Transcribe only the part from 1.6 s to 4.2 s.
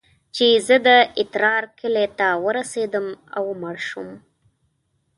کلي ته ورسېدم او مړ سوم.